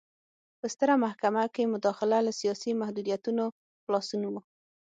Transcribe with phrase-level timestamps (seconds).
[0.59, 3.43] په ستره محکمه کې مداخله له سیاسي محدودیتونو
[3.83, 4.35] خلاصون و.